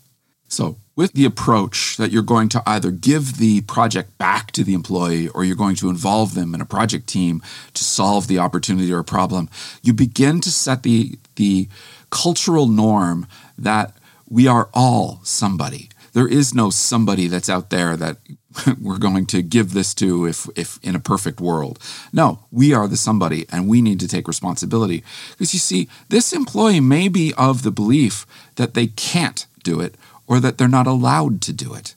So, 0.48 0.78
with 0.96 1.12
the 1.14 1.24
approach 1.24 1.96
that 1.96 2.12
you're 2.12 2.22
going 2.22 2.48
to 2.50 2.62
either 2.66 2.92
give 2.92 3.38
the 3.38 3.62
project 3.62 4.16
back 4.16 4.52
to 4.52 4.62
the 4.62 4.74
employee 4.74 5.28
or 5.28 5.44
you're 5.44 5.56
going 5.56 5.74
to 5.76 5.90
involve 5.90 6.34
them 6.34 6.54
in 6.54 6.60
a 6.60 6.66
project 6.66 7.08
team 7.08 7.42
to 7.74 7.82
solve 7.82 8.28
the 8.28 8.38
opportunity 8.38 8.92
or 8.92 9.02
problem, 9.02 9.50
you 9.82 9.92
begin 9.92 10.40
to 10.40 10.50
set 10.50 10.84
the, 10.84 11.18
the 11.34 11.68
cultural 12.10 12.68
norm 12.68 13.26
that 13.58 13.92
we 14.28 14.46
are 14.46 14.68
all 14.72 15.18
somebody. 15.24 15.90
There 16.14 16.28
is 16.28 16.54
no 16.54 16.70
somebody 16.70 17.26
that's 17.26 17.50
out 17.50 17.70
there 17.70 17.96
that 17.96 18.18
we're 18.80 18.98
going 18.98 19.26
to 19.26 19.42
give 19.42 19.72
this 19.72 19.92
to 19.94 20.26
if 20.26 20.48
if 20.56 20.78
in 20.82 20.94
a 20.94 21.00
perfect 21.00 21.40
world. 21.40 21.78
No, 22.12 22.46
we 22.50 22.72
are 22.72 22.88
the 22.88 22.96
somebody 22.96 23.46
and 23.52 23.68
we 23.68 23.82
need 23.82 24.00
to 24.00 24.08
take 24.08 24.28
responsibility. 24.28 25.04
Because 25.32 25.52
you 25.52 25.60
see, 25.60 25.88
this 26.08 26.32
employee 26.32 26.80
may 26.80 27.08
be 27.08 27.34
of 27.36 27.62
the 27.62 27.72
belief 27.72 28.26
that 28.54 28.74
they 28.74 28.86
can't 28.86 29.46
do 29.62 29.80
it 29.80 29.96
or 30.26 30.40
that 30.40 30.56
they're 30.56 30.68
not 30.68 30.86
allowed 30.86 31.42
to 31.42 31.52
do 31.52 31.74
it. 31.74 31.94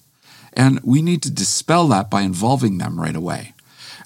And 0.54 0.82
we 0.84 1.02
need 1.04 1.22
to 1.22 1.32
dispel 1.32 1.88
that 1.90 2.10
by 2.10 2.22
involving 2.22 2.80
them 2.80 3.00
right 3.00 3.16
away. 3.16 3.54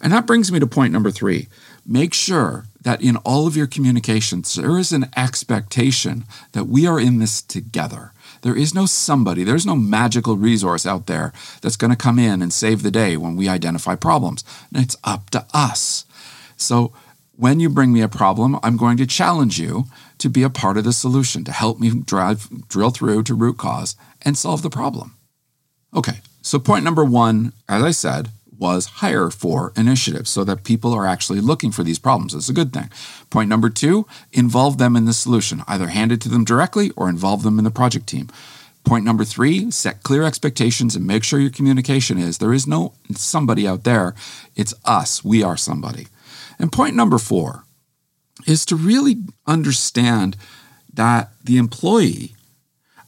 And 0.01 0.12
that 0.12 0.27
brings 0.27 0.51
me 0.51 0.60
to 0.60 0.68
point 0.68 0.91
number 0.91 1.12
3. 1.12 1.48
Make 1.86 2.13
sure 2.13 2.65
that 2.82 3.01
in 3.01 3.15
all 3.18 3.48
of 3.48 3.56
your 3.56 3.68
communications 3.68 4.56
there 4.56 4.77
is 4.77 4.91
an 4.91 5.10
expectation 5.15 6.25
that 6.51 6.65
we 6.65 6.86
are 6.86 7.00
in 7.00 7.20
this 7.20 7.41
together 7.41 8.12
There 8.42 8.56
is 8.56 8.74
no 8.74 8.86
somebody, 8.86 9.44
there's 9.44 9.66
no 9.66 9.76
magical 9.76 10.36
resource 10.36 10.86
out 10.86 11.06
there 11.06 11.32
that's 11.62 11.78
going 11.78 11.92
to 11.92 11.98
come 11.98 12.20
in 12.20 12.42
and 12.42 12.52
save 12.52 12.84
the 12.84 12.92
day 12.92 13.18
when 13.18 13.36
we 13.36 13.48
identify 13.48 13.96
problems. 13.96 14.44
And 14.74 14.84
it's 14.84 14.98
up 15.04 15.30
to 15.32 15.46
us. 15.54 16.06
So 16.58 16.94
when 17.36 17.60
you 17.60 17.70
bring 17.70 17.92
me 17.92 18.02
a 18.02 18.08
problem, 18.08 18.60
I'm 18.62 18.78
going 18.78 18.98
to 18.98 19.06
challenge 19.08 19.60
you 19.60 19.86
to 20.20 20.30
be 20.30 20.44
a 20.44 20.50
part 20.50 20.78
of 20.78 20.84
the 20.84 20.94
solution, 20.94 21.44
to 21.46 21.52
help 21.52 21.80
me 21.80 21.90
drive, 21.90 22.48
drill 22.68 22.92
through 22.92 23.24
to 23.24 23.34
root 23.34 23.58
cause 23.58 23.96
and 24.22 24.38
solve 24.38 24.62
the 24.62 24.70
problem. 24.70 25.16
Okay, 25.96 26.20
so 26.42 26.60
point 26.60 26.84
number 26.84 27.04
one, 27.04 27.54
as 27.68 27.84
I 27.84 27.92
said, 27.92 28.30
was 28.62 28.86
hire 28.86 29.32
for 29.32 29.74
initiatives 29.75 30.30
so 30.30 30.44
that 30.44 30.63
people 30.63 30.94
are 30.94 31.08
actually 31.08 31.41
looking 31.41 31.72
for 31.72 31.84
these 31.84 32.00
problems. 32.00 32.36
It's 32.36 32.48
a 32.48 32.53
good 32.53 32.72
thing. 32.72 32.89
Point 33.32 33.50
number 33.50 33.70
two, 33.70 34.06
involve 34.32 34.77
them 34.77 34.96
in 34.96 35.06
the 35.06 35.13
solution, 35.13 35.63
either 35.68 35.88
hand 35.88 36.12
it 36.12 36.22
to 36.22 36.30
them 36.30 36.46
directly 36.46 36.91
or 36.96 37.10
involve 37.10 37.41
them 37.41 37.58
in 37.58 37.65
the 37.65 37.72
project 37.72 38.08
team. 38.08 38.30
Point 38.84 39.03
number 39.03 39.25
three, 39.25 39.72
set 39.72 40.03
clear 40.03 40.24
expectations 40.24 40.96
and 40.96 41.06
make 41.06 41.24
sure 41.24 41.39
your 41.39 41.50
communication 41.50 42.18
is 42.18 42.38
there 42.38 42.53
is 42.53 42.68
no 42.68 42.94
somebody 43.15 43.68
out 43.68 43.84
there, 43.84 44.13
it's 44.56 44.74
us. 44.86 45.24
We 45.24 45.44
are 45.44 45.58
somebody. 45.58 46.08
And 46.60 46.72
point 46.72 46.96
number 46.96 47.18
four 47.18 47.63
is 48.48 48.65
to 48.68 48.75
really 48.75 49.18
understand 49.48 50.38
that 50.94 51.32
the 51.44 51.58
employee 51.58 52.36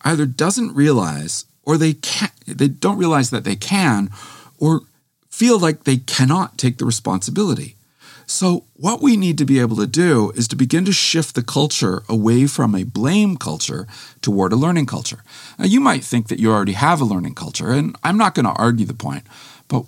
either 0.02 0.26
doesn't 0.26 0.76
realize 0.76 1.46
or 1.64 1.78
they 1.78 1.94
can't, 1.94 2.34
they 2.48 2.68
don't 2.68 2.98
realize 2.98 3.30
that 3.30 3.44
they 3.44 3.56
can 3.56 4.10
or 4.58 4.82
feel 5.34 5.58
like 5.58 5.84
they 5.84 5.98
cannot 5.98 6.60
take 6.60 6.78
the 6.78 6.86
responsibility. 6.86 7.76
So, 8.28 8.66
what 8.76 9.02
we 9.02 9.18
need 9.18 9.40
to 9.40 9.46
be 9.46 9.60
able 9.60 9.76
to 9.78 9.88
do 9.88 10.32
is 10.36 10.48
to 10.48 10.56
begin 10.56 10.86
to 10.86 10.94
shift 10.94 11.34
the 11.34 11.42
culture 11.42 12.04
away 12.08 12.46
from 12.46 12.76
a 12.76 12.84
blame 12.84 13.36
culture 13.38 13.88
toward 14.22 14.54
a 14.54 14.56
learning 14.56 14.86
culture. 14.86 15.24
Now, 15.58 15.66
you 15.66 15.82
might 15.82 16.04
think 16.04 16.28
that 16.28 16.40
you 16.40 16.52
already 16.52 16.74
have 16.74 17.02
a 17.02 17.06
learning 17.14 17.34
culture, 17.34 17.72
and 17.72 17.96
I'm 18.04 18.18
not 18.18 18.36
going 18.36 18.46
to 18.46 18.62
argue 18.62 18.86
the 18.86 18.94
point, 18.94 19.24
but 19.68 19.86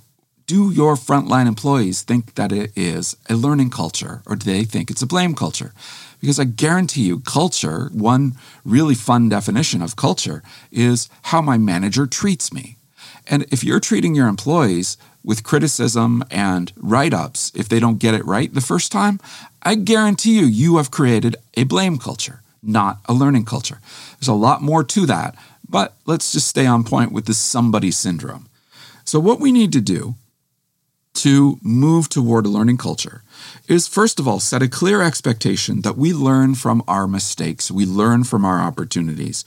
do 0.47 0.71
your 0.71 0.95
frontline 0.95 1.47
employees 1.47 2.01
think 2.01 2.33
that 2.35 2.51
it 2.51 2.71
is 2.75 3.15
a 3.29 3.35
learning 3.35 3.69
culture, 3.69 4.23
or 4.25 4.35
do 4.35 4.51
they 4.51 4.63
think 4.63 4.89
it's 4.89 5.03
a 5.03 5.07
blame 5.07 5.35
culture? 5.35 5.73
Because 6.21 6.39
I 6.39 6.45
guarantee 6.45 7.03
you, 7.03 7.19
culture, 7.19 7.89
one 7.93 8.33
really 8.65 8.95
fun 8.95 9.29
definition 9.29 9.83
of 9.83 9.95
culture, 9.95 10.41
is 10.71 11.07
how 11.29 11.41
my 11.41 11.59
manager 11.59 12.07
treats 12.07 12.51
me. 12.51 12.77
And 13.27 13.43
if 13.51 13.63
you're 13.63 13.79
treating 13.79 14.15
your 14.15 14.27
employees 14.27 14.97
with 15.23 15.43
criticism 15.43 16.23
and 16.29 16.71
write 16.77 17.13
ups 17.13 17.51
if 17.55 17.67
they 17.67 17.79
don't 17.79 17.99
get 17.99 18.13
it 18.13 18.25
right 18.25 18.53
the 18.53 18.61
first 18.61 18.91
time, 18.91 19.19
I 19.63 19.75
guarantee 19.75 20.39
you, 20.39 20.45
you 20.45 20.77
have 20.77 20.91
created 20.91 21.35
a 21.55 21.63
blame 21.63 21.97
culture, 21.97 22.41
not 22.61 22.99
a 23.05 23.13
learning 23.13 23.45
culture. 23.45 23.79
There's 24.19 24.27
a 24.27 24.33
lot 24.33 24.61
more 24.61 24.83
to 24.83 25.05
that, 25.07 25.35
but 25.67 25.95
let's 26.05 26.31
just 26.31 26.47
stay 26.47 26.65
on 26.65 26.83
point 26.83 27.11
with 27.11 27.25
the 27.25 27.33
somebody 27.33 27.91
syndrome. 27.91 28.47
So, 29.03 29.19
what 29.19 29.39
we 29.39 29.51
need 29.51 29.71
to 29.73 29.81
do 29.81 30.15
to 31.15 31.57
move 31.63 32.09
toward 32.09 32.45
a 32.45 32.49
learning 32.49 32.77
culture 32.77 33.23
is 33.67 33.87
first 33.87 34.19
of 34.19 34.27
all 34.27 34.39
set 34.39 34.61
a 34.61 34.67
clear 34.67 35.01
expectation 35.01 35.81
that 35.81 35.97
we 35.97 36.13
learn 36.13 36.55
from 36.55 36.83
our 36.87 37.07
mistakes, 37.07 37.71
we 37.71 37.85
learn 37.85 38.23
from 38.23 38.45
our 38.45 38.59
opportunities. 38.59 39.43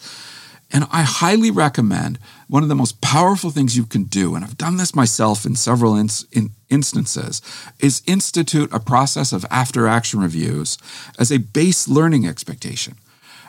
And 0.71 0.85
I 0.93 1.03
highly 1.03 1.51
recommend 1.51 2.19
one 2.47 2.63
of 2.63 2.69
the 2.69 2.75
most 2.75 3.01
powerful 3.01 3.51
things 3.51 3.77
you 3.77 3.87
can 3.87 4.05
do, 4.05 4.35
and 4.35 4.45
I've 4.45 4.59
done 4.59 4.77
this 4.77 4.95
myself 4.95 5.47
in 5.47 5.55
several 5.57 5.97
in, 5.97 6.09
in 6.31 6.51
instances, 6.69 7.41
is 7.79 8.03
institute 8.07 8.73
a 8.73 8.81
process 8.81 9.33
of 9.33 9.47
after 9.51 9.87
action 9.87 10.21
reviews 10.21 10.77
as 11.19 11.33
a 11.33 11.39
base 11.39 11.89
learning 11.89 12.27
expectation. 12.27 12.97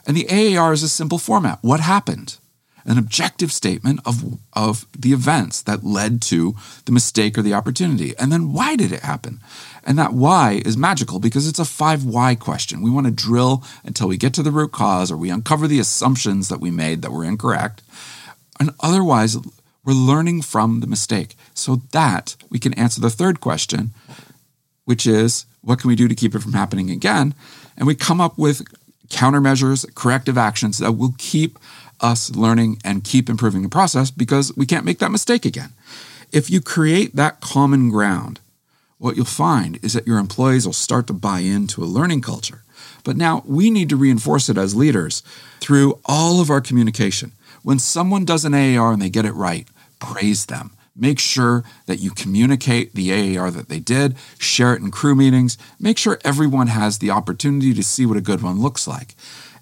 And 0.08 0.16
the 0.16 0.58
AAR 0.58 0.72
is 0.72 0.84
a 0.84 0.90
simple 0.90 1.18
format. 1.18 1.60
What 1.62 1.82
happened? 1.82 2.38
An 2.86 2.98
objective 2.98 3.52
statement 3.52 4.00
of, 4.06 4.40
of 4.54 4.86
the 4.98 5.14
events 5.14 5.62
that 5.64 5.84
led 5.84 6.22
to 6.24 6.56
the 6.86 6.92
mistake 6.92 7.38
or 7.38 7.42
the 7.42 7.54
opportunity. 7.54 8.16
And 8.18 8.32
then 8.32 8.54
why 8.54 8.76
did 8.76 8.92
it 8.92 9.02
happen? 9.02 9.40
And 9.84 9.98
that 9.98 10.14
why 10.14 10.62
is 10.66 10.78
magical 10.78 11.20
because 11.20 11.48
it's 11.48 11.60
a 11.60 11.66
five 11.66 12.04
why 12.04 12.36
question. 12.36 12.82
We 12.82 12.90
want 12.90 13.06
to 13.08 13.12
drill 13.12 13.64
until 13.84 14.08
we 14.08 14.18
get 14.18 14.34
to 14.36 14.44
the 14.44 14.52
root 14.52 14.72
cause 14.72 15.12
or 15.12 15.18
we 15.18 15.30
uncover 15.30 15.68
the 15.68 15.80
assumptions 15.80 16.50
that 16.50 16.60
we 16.60 16.72
made 16.72 17.02
that 17.02 17.12
were 17.12 17.24
incorrect. 17.24 17.82
And 18.60 18.72
otherwise, 18.80 19.38
we're 19.86 19.94
learning 19.94 20.42
from 20.42 20.82
the 20.82 20.88
mistake 20.88 21.36
so 21.54 21.82
that 21.92 22.36
we 22.50 22.60
can 22.60 22.74
answer 22.74 23.02
the 23.02 23.10
third 23.10 23.40
question, 23.40 23.92
which 24.86 25.08
is 25.08 25.46
what 25.62 25.80
can 25.80 25.88
we 25.88 25.96
do 25.96 26.08
to 26.08 26.16
keep 26.16 26.36
it 26.36 26.42
from 26.42 26.54
happening 26.54 26.90
again? 26.90 27.34
And 27.78 27.88
we 27.88 27.96
come 27.96 28.22
up 28.22 28.38
with 28.38 28.64
countermeasures, 29.10 29.94
corrective 29.96 30.38
actions 30.38 30.78
that 30.78 30.94
will 30.94 31.16
keep 31.18 31.58
us 32.02 32.36
learning 32.36 32.80
and 32.84 33.04
keep 33.04 33.30
improving 33.30 33.64
the 33.64 33.70
process 33.70 34.12
because 34.12 34.56
we 34.56 34.66
can't 34.66 34.86
make 34.86 35.00
that 35.00 35.12
mistake 35.12 35.46
again. 35.46 35.74
If 36.32 36.50
you 36.50 36.62
create 36.62 37.16
that 37.16 37.42
common 37.42 37.90
ground, 37.90 38.40
what 38.98 39.16
you'll 39.16 39.26
find 39.26 39.84
is 39.84 39.94
that 39.94 40.06
your 40.06 40.18
employees 40.20 40.66
will 40.66 40.74
start 40.74 41.08
to 41.08 41.14
buy 41.14 41.40
into 41.40 41.84
a 41.84 41.86
learning 41.86 42.22
culture. 42.22 42.64
But 43.04 43.18
now 43.18 43.44
we 43.46 43.70
need 43.70 43.90
to 43.90 43.96
reinforce 43.96 44.50
it 44.50 44.58
as 44.58 44.76
leaders 44.76 45.24
through 45.62 46.00
all 46.06 46.42
of 46.42 46.50
our 46.50 46.62
communication. 46.62 47.32
When 47.64 47.80
someone 47.80 48.26
does 48.26 48.46
an 48.46 48.54
AAR 48.54 48.94
and 48.94 49.02
they 49.02 49.10
get 49.10 49.26
it 49.26 49.34
right, 49.34 49.68
praise 50.00 50.46
them. 50.46 50.72
Make 50.96 51.20
sure 51.20 51.64
that 51.86 52.00
you 52.00 52.12
communicate 52.12 52.94
the 52.94 53.38
AAR 53.38 53.52
that 53.52 53.70
they 53.70 53.80
did, 53.80 54.18
share 54.38 54.74
it 54.74 54.82
in 54.82 54.92
crew 54.92 55.16
meetings, 55.16 55.58
make 55.80 55.98
sure 55.98 56.20
everyone 56.26 56.68
has 56.68 57.00
the 57.00 57.10
opportunity 57.10 57.74
to 57.74 57.84
see 57.84 58.06
what 58.06 58.18
a 58.18 58.22
good 58.22 58.42
one 58.42 58.62
looks 58.62 58.86
like. 58.86 59.16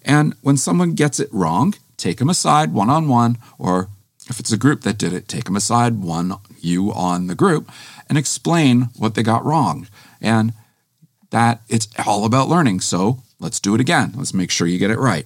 And 0.03 0.33
when 0.41 0.57
someone 0.57 0.93
gets 0.93 1.19
it 1.19 1.29
wrong, 1.31 1.75
take 1.97 2.17
them 2.17 2.29
aside 2.29 2.73
one 2.73 2.89
on 2.89 3.07
one, 3.07 3.37
or 3.57 3.89
if 4.29 4.39
it's 4.39 4.51
a 4.51 4.57
group 4.57 4.81
that 4.81 4.97
did 4.97 5.13
it, 5.13 5.27
take 5.27 5.45
them 5.45 5.55
aside 5.55 5.95
one, 6.01 6.33
you 6.59 6.91
on 6.93 7.27
the 7.27 7.35
group, 7.35 7.69
and 8.09 8.17
explain 8.17 8.89
what 8.97 9.15
they 9.15 9.23
got 9.23 9.45
wrong. 9.45 9.87
And 10.21 10.53
that 11.31 11.61
it's 11.67 11.87
all 12.05 12.25
about 12.25 12.49
learning. 12.49 12.81
So 12.81 13.23
let's 13.39 13.59
do 13.59 13.75
it 13.75 13.81
again. 13.81 14.13
Let's 14.15 14.33
make 14.33 14.51
sure 14.51 14.67
you 14.67 14.79
get 14.79 14.91
it 14.91 14.99
right. 14.99 15.25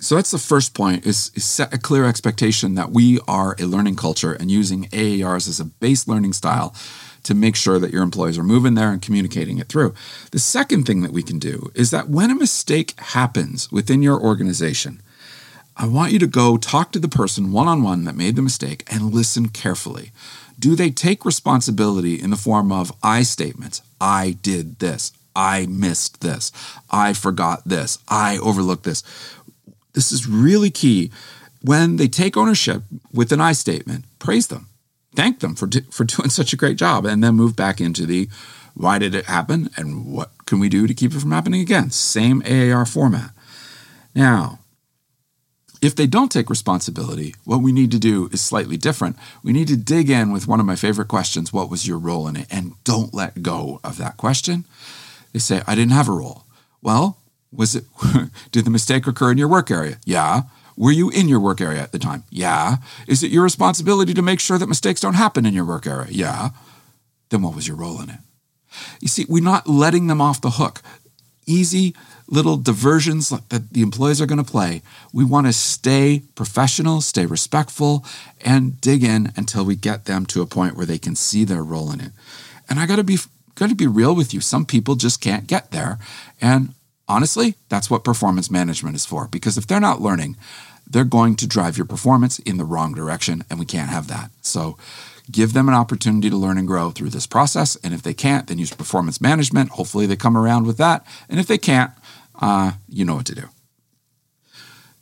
So 0.00 0.16
that's 0.16 0.32
the 0.32 0.38
first 0.38 0.74
point 0.74 1.06
is, 1.06 1.30
is, 1.34 1.44
set 1.44 1.72
a 1.72 1.78
clear 1.78 2.04
expectation 2.04 2.74
that 2.74 2.90
we 2.90 3.20
are 3.26 3.56
a 3.58 3.64
learning 3.64 3.96
culture 3.96 4.32
and 4.32 4.50
using 4.50 4.84
AARs 4.86 5.48
as 5.48 5.60
a 5.60 5.64
base 5.64 6.08
learning 6.08 6.32
style 6.32 6.74
to 7.22 7.34
make 7.34 7.56
sure 7.56 7.78
that 7.78 7.92
your 7.92 8.02
employees 8.02 8.36
are 8.36 8.44
moving 8.44 8.74
there 8.74 8.90
and 8.90 9.00
communicating 9.00 9.58
it 9.58 9.68
through. 9.68 9.94
The 10.30 10.38
second 10.38 10.84
thing 10.84 11.02
that 11.02 11.12
we 11.12 11.22
can 11.22 11.38
do 11.38 11.70
is 11.74 11.90
that 11.90 12.10
when 12.10 12.30
a 12.30 12.34
mistake 12.34 12.98
happens 12.98 13.72
within 13.72 14.02
your 14.02 14.20
organization, 14.20 15.00
I 15.76 15.86
want 15.86 16.12
you 16.12 16.18
to 16.20 16.26
go 16.26 16.56
talk 16.56 16.92
to 16.92 16.98
the 16.98 17.08
person 17.08 17.50
one 17.50 17.66
on 17.66 17.82
one 17.82 18.04
that 18.04 18.16
made 18.16 18.36
the 18.36 18.42
mistake 18.42 18.84
and 18.86 19.12
listen 19.12 19.48
carefully. 19.48 20.12
Do 20.58 20.76
they 20.76 20.90
take 20.90 21.24
responsibility 21.24 22.14
in 22.20 22.30
the 22.30 22.36
form 22.36 22.70
of 22.70 22.92
I 23.02 23.22
statements? 23.24 23.82
I 24.00 24.36
did 24.42 24.78
this. 24.78 25.12
I 25.34 25.66
missed 25.66 26.20
this. 26.20 26.52
I 26.90 27.12
forgot 27.12 27.62
this. 27.66 27.98
I 28.08 28.38
overlooked 28.38 28.84
this. 28.84 29.02
This 29.94 30.12
is 30.12 30.28
really 30.28 30.70
key. 30.70 31.10
When 31.60 31.96
they 31.96 32.08
take 32.08 32.36
ownership 32.36 32.82
with 33.12 33.32
an 33.32 33.40
I 33.40 33.52
statement, 33.52 34.04
praise 34.18 34.46
them, 34.46 34.68
thank 35.16 35.40
them 35.40 35.54
for, 35.54 35.68
for 35.90 36.04
doing 36.04 36.30
such 36.30 36.52
a 36.52 36.56
great 36.56 36.76
job, 36.76 37.04
and 37.04 37.22
then 37.22 37.34
move 37.34 37.56
back 37.56 37.80
into 37.80 38.06
the 38.06 38.28
why 38.74 38.98
did 38.98 39.14
it 39.14 39.26
happen 39.26 39.70
and 39.76 40.06
what 40.12 40.30
can 40.46 40.58
we 40.58 40.68
do 40.68 40.86
to 40.86 40.94
keep 40.94 41.14
it 41.14 41.20
from 41.20 41.30
happening 41.30 41.60
again? 41.60 41.90
Same 41.90 42.42
AAR 42.44 42.84
format. 42.84 43.30
Now, 44.14 44.58
if 45.84 45.96
they 45.96 46.06
don't 46.06 46.32
take 46.32 46.48
responsibility, 46.48 47.34
what 47.44 47.60
we 47.60 47.72
need 47.72 47.90
to 47.90 47.98
do 47.98 48.28
is 48.32 48.40
slightly 48.40 48.76
different. 48.76 49.16
We 49.42 49.52
need 49.52 49.68
to 49.68 49.76
dig 49.76 50.08
in 50.10 50.32
with 50.32 50.48
one 50.48 50.60
of 50.60 50.66
my 50.66 50.76
favorite 50.76 51.08
questions 51.08 51.52
what 51.52 51.70
was 51.70 51.86
your 51.86 51.98
role 51.98 52.28
in 52.28 52.36
it? 52.36 52.46
And 52.50 52.72
don't 52.84 53.12
let 53.12 53.42
go 53.42 53.80
of 53.84 53.98
that 53.98 54.16
question. 54.16 54.64
They 55.32 55.38
say, 55.40 55.62
I 55.66 55.74
didn't 55.74 55.92
have 55.92 56.08
a 56.08 56.12
role. 56.12 56.44
Well, 56.80 57.18
was 57.52 57.74
it, 57.74 57.84
did 58.52 58.64
the 58.64 58.70
mistake 58.70 59.06
occur 59.06 59.32
in 59.32 59.38
your 59.38 59.48
work 59.48 59.70
area? 59.70 59.98
Yeah. 60.04 60.42
Were 60.76 60.92
you 60.92 61.10
in 61.10 61.28
your 61.28 61.40
work 61.40 61.60
area 61.60 61.82
at 61.82 61.92
the 61.92 61.98
time? 61.98 62.24
Yeah. 62.30 62.76
Is 63.06 63.22
it 63.22 63.30
your 63.30 63.42
responsibility 63.42 64.14
to 64.14 64.22
make 64.22 64.40
sure 64.40 64.58
that 64.58 64.68
mistakes 64.68 65.00
don't 65.00 65.14
happen 65.14 65.46
in 65.46 65.54
your 65.54 65.64
work 65.64 65.86
area? 65.86 66.08
Yeah. 66.10 66.50
Then 67.30 67.42
what 67.42 67.54
was 67.54 67.68
your 67.68 67.76
role 67.76 68.00
in 68.00 68.10
it? 68.10 68.18
You 69.00 69.08
see, 69.08 69.24
we're 69.28 69.42
not 69.42 69.68
letting 69.68 70.08
them 70.08 70.20
off 70.20 70.40
the 70.40 70.50
hook. 70.50 70.82
Easy, 71.46 71.94
little 72.26 72.56
diversions 72.56 73.28
that 73.28 73.72
the 73.72 73.82
employees 73.82 74.20
are 74.20 74.26
going 74.26 74.42
to 74.42 74.50
play. 74.50 74.82
We 75.12 75.24
want 75.24 75.46
to 75.46 75.52
stay 75.52 76.22
professional, 76.34 77.00
stay 77.00 77.26
respectful, 77.26 78.04
and 78.40 78.80
dig 78.80 79.04
in 79.04 79.32
until 79.36 79.64
we 79.64 79.76
get 79.76 80.06
them 80.06 80.26
to 80.26 80.42
a 80.42 80.46
point 80.46 80.76
where 80.76 80.86
they 80.86 80.98
can 80.98 81.16
see 81.16 81.44
their 81.44 81.62
role 81.62 81.92
in 81.92 82.00
it. 82.00 82.12
And 82.68 82.78
I 82.78 82.86
got 82.86 82.96
to 82.96 83.04
be 83.04 83.18
got 83.54 83.68
to 83.68 83.74
be 83.74 83.86
real 83.86 84.14
with 84.14 84.34
you. 84.34 84.40
Some 84.40 84.64
people 84.64 84.94
just 84.96 85.20
can't 85.20 85.46
get 85.46 85.70
there, 85.70 85.98
and 86.40 86.74
honestly, 87.06 87.56
that's 87.68 87.90
what 87.90 88.04
performance 88.04 88.50
management 88.50 88.96
is 88.96 89.06
for. 89.06 89.28
Because 89.28 89.58
if 89.58 89.66
they're 89.66 89.80
not 89.80 90.00
learning, 90.00 90.36
they're 90.86 91.04
going 91.04 91.36
to 91.36 91.46
drive 91.46 91.76
your 91.76 91.86
performance 91.86 92.38
in 92.40 92.56
the 92.56 92.64
wrong 92.64 92.94
direction, 92.94 93.44
and 93.50 93.58
we 93.58 93.66
can't 93.66 93.90
have 93.90 94.08
that. 94.08 94.30
So. 94.40 94.76
Give 95.30 95.52
them 95.52 95.68
an 95.68 95.74
opportunity 95.74 96.28
to 96.28 96.36
learn 96.36 96.58
and 96.58 96.66
grow 96.66 96.90
through 96.90 97.10
this 97.10 97.26
process. 97.26 97.76
And 97.76 97.94
if 97.94 98.02
they 98.02 98.14
can't, 98.14 98.46
then 98.46 98.58
use 98.58 98.72
performance 98.72 99.20
management. 99.20 99.70
Hopefully, 99.70 100.06
they 100.06 100.16
come 100.16 100.36
around 100.36 100.66
with 100.66 100.76
that. 100.78 101.06
And 101.28 101.40
if 101.40 101.46
they 101.46 101.58
can't, 101.58 101.92
uh, 102.40 102.72
you 102.88 103.04
know 103.04 103.14
what 103.16 103.26
to 103.26 103.34
do. 103.34 103.48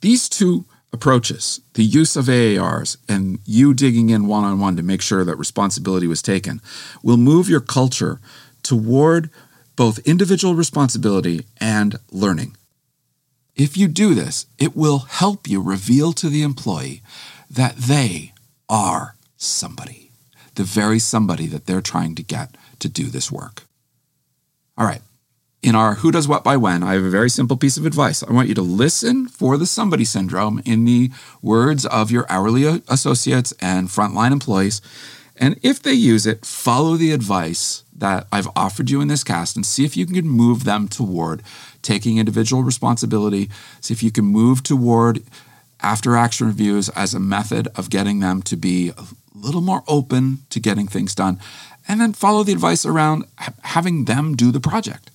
These 0.00 0.28
two 0.28 0.64
approaches, 0.92 1.60
the 1.74 1.84
use 1.84 2.16
of 2.16 2.26
AARs, 2.26 2.98
and 3.08 3.38
you 3.46 3.72
digging 3.72 4.10
in 4.10 4.26
one 4.26 4.44
on 4.44 4.60
one 4.60 4.76
to 4.76 4.82
make 4.82 5.00
sure 5.00 5.24
that 5.24 5.36
responsibility 5.36 6.06
was 6.06 6.22
taken 6.22 6.60
will 7.02 7.16
move 7.16 7.48
your 7.48 7.60
culture 7.60 8.20
toward 8.62 9.30
both 9.74 9.98
individual 10.00 10.54
responsibility 10.54 11.46
and 11.60 11.98
learning. 12.10 12.56
If 13.56 13.76
you 13.76 13.88
do 13.88 14.14
this, 14.14 14.46
it 14.58 14.76
will 14.76 15.00
help 15.00 15.48
you 15.48 15.62
reveal 15.62 16.12
to 16.14 16.28
the 16.28 16.42
employee 16.42 17.02
that 17.50 17.76
they 17.76 18.32
are 18.68 19.16
somebody, 19.36 20.11
the 20.54 20.64
very 20.64 20.98
somebody 20.98 21.46
that 21.46 21.66
they're 21.66 21.80
trying 21.80 22.14
to 22.16 22.22
get 22.22 22.56
to 22.78 22.88
do 22.88 23.04
this 23.04 23.30
work. 23.30 23.64
All 24.76 24.86
right. 24.86 25.02
In 25.62 25.76
our 25.76 25.94
Who 25.94 26.10
Does 26.10 26.26
What 26.26 26.42
by 26.42 26.56
When, 26.56 26.82
I 26.82 26.94
have 26.94 27.04
a 27.04 27.10
very 27.10 27.30
simple 27.30 27.56
piece 27.56 27.76
of 27.76 27.86
advice. 27.86 28.24
I 28.24 28.32
want 28.32 28.48
you 28.48 28.54
to 28.56 28.62
listen 28.62 29.28
for 29.28 29.56
the 29.56 29.66
somebody 29.66 30.04
syndrome 30.04 30.60
in 30.64 30.84
the 30.84 31.10
words 31.40 31.86
of 31.86 32.10
your 32.10 32.26
hourly 32.28 32.82
associates 32.88 33.52
and 33.60 33.88
frontline 33.88 34.32
employees. 34.32 34.82
And 35.36 35.60
if 35.62 35.80
they 35.80 35.92
use 35.92 36.26
it, 36.26 36.44
follow 36.44 36.96
the 36.96 37.12
advice 37.12 37.84
that 37.96 38.26
I've 38.32 38.48
offered 38.56 38.90
you 38.90 39.00
in 39.00 39.06
this 39.06 39.22
cast 39.22 39.54
and 39.54 39.64
see 39.64 39.84
if 39.84 39.96
you 39.96 40.04
can 40.04 40.28
move 40.28 40.64
them 40.64 40.88
toward 40.88 41.42
taking 41.80 42.18
individual 42.18 42.64
responsibility. 42.64 43.48
See 43.80 43.94
if 43.94 44.02
you 44.02 44.10
can 44.10 44.24
move 44.24 44.64
toward 44.64 45.22
after 45.80 46.16
action 46.16 46.48
reviews 46.48 46.88
as 46.90 47.14
a 47.14 47.20
method 47.20 47.68
of 47.76 47.88
getting 47.90 48.18
them 48.18 48.42
to 48.42 48.56
be 48.56 48.92
little 49.44 49.60
more 49.60 49.82
open 49.86 50.38
to 50.50 50.60
getting 50.60 50.88
things 50.88 51.14
done. 51.14 51.40
And 51.88 52.00
then 52.00 52.12
follow 52.12 52.44
the 52.44 52.52
advice 52.52 52.86
around 52.86 53.24
having 53.62 54.04
them 54.04 54.36
do 54.36 54.52
the 54.52 54.60
project 54.60 55.10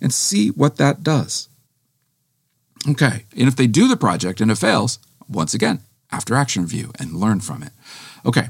and 0.00 0.12
see 0.12 0.48
what 0.48 0.76
that 0.76 1.02
does. 1.02 1.48
Okay, 2.88 3.24
and 3.36 3.48
if 3.48 3.56
they 3.56 3.66
do 3.66 3.88
the 3.88 3.96
project 3.96 4.40
and 4.40 4.50
it 4.50 4.58
fails, 4.58 4.98
once 5.28 5.54
again, 5.54 5.80
after 6.12 6.34
action 6.34 6.62
review 6.62 6.92
and 6.98 7.14
learn 7.14 7.40
from 7.40 7.62
it. 7.62 7.72
Okay, 8.24 8.48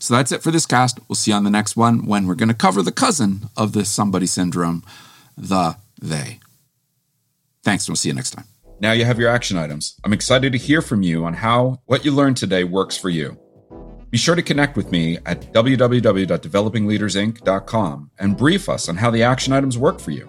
so 0.00 0.14
that's 0.14 0.32
it 0.32 0.42
for 0.42 0.50
this 0.50 0.66
cast. 0.66 0.98
We'll 1.08 1.16
see 1.16 1.30
you 1.30 1.36
on 1.36 1.44
the 1.44 1.50
next 1.50 1.76
one 1.76 2.04
when 2.04 2.26
we're 2.26 2.34
going 2.34 2.48
to 2.48 2.54
cover 2.54 2.82
the 2.82 2.92
cousin 2.92 3.48
of 3.56 3.72
the 3.72 3.84
somebody 3.84 4.26
syndrome, 4.26 4.82
the 5.36 5.76
they. 6.00 6.40
Thanks, 7.62 7.86
and 7.86 7.92
we'll 7.92 7.96
see 7.96 8.08
you 8.08 8.14
next 8.14 8.30
time. 8.30 8.46
Now 8.80 8.92
you 8.92 9.04
have 9.04 9.18
your 9.18 9.30
action 9.30 9.56
items. 9.56 9.98
I'm 10.04 10.12
excited 10.12 10.52
to 10.52 10.58
hear 10.58 10.82
from 10.82 11.02
you 11.02 11.24
on 11.24 11.34
how 11.34 11.80
what 11.86 12.04
you 12.04 12.12
learned 12.12 12.36
today 12.36 12.64
works 12.64 12.96
for 12.96 13.10
you. 13.10 13.38
Be 14.10 14.18
sure 14.18 14.34
to 14.34 14.42
connect 14.42 14.76
with 14.76 14.90
me 14.90 15.18
at 15.26 15.52
www.developingleadersinc.com 15.52 18.10
and 18.18 18.36
brief 18.36 18.68
us 18.68 18.88
on 18.88 18.96
how 18.96 19.10
the 19.10 19.22
action 19.22 19.52
items 19.52 19.76
work 19.76 20.00
for 20.00 20.12
you. 20.12 20.28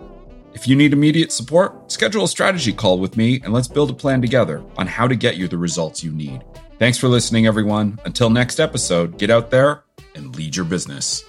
If 0.53 0.67
you 0.67 0.75
need 0.75 0.93
immediate 0.93 1.31
support, 1.31 1.91
schedule 1.91 2.25
a 2.25 2.27
strategy 2.27 2.73
call 2.73 2.99
with 2.99 3.15
me 3.15 3.39
and 3.43 3.53
let's 3.53 3.67
build 3.67 3.91
a 3.91 3.93
plan 3.93 4.21
together 4.21 4.63
on 4.77 4.87
how 4.87 5.07
to 5.07 5.15
get 5.15 5.37
you 5.37 5.47
the 5.47 5.57
results 5.57 6.03
you 6.03 6.11
need. 6.11 6.43
Thanks 6.79 6.97
for 6.97 7.07
listening, 7.07 7.45
everyone. 7.45 7.99
Until 8.05 8.29
next 8.29 8.59
episode, 8.59 9.17
get 9.17 9.29
out 9.29 9.51
there 9.51 9.83
and 10.15 10.35
lead 10.35 10.55
your 10.55 10.65
business. 10.65 11.23